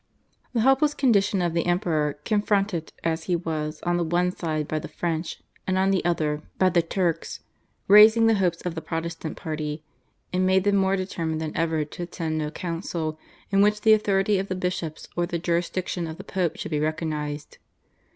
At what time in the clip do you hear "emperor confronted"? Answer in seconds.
1.67-2.91